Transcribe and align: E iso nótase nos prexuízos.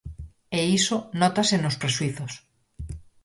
E 0.59 0.61
iso 0.79 0.97
nótase 1.21 1.55
nos 1.59 1.79
prexuízos. 1.81 2.33